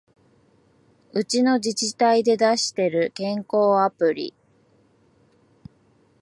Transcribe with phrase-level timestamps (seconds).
[1.13, 4.33] うちの自治体で出してる健康アプリ